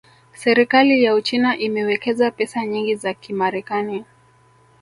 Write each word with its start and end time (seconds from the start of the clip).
Serikali 0.33 1.03
ya 1.03 1.15
Uchina 1.15 1.57
imewekeza 1.57 2.31
pesa 2.31 2.65
nyingi 2.65 2.95
za 2.95 3.13
Kimarekani 3.13 4.05